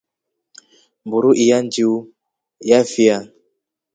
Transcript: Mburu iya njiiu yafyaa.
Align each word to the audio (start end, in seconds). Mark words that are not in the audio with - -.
Mburu 1.05 1.31
iya 1.43 1.57
njiiu 1.65 1.93
yafyaa. 2.69 3.23